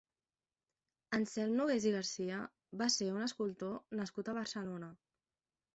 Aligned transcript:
Anselm 1.17 1.53
Nogués 1.59 1.85
i 1.89 1.91
Garcia 1.97 2.41
va 2.83 2.91
ser 2.97 3.11
un 3.19 3.27
escultor 3.29 3.79
nascut 4.03 4.35
a 4.35 4.39
Barcelona. 4.41 4.95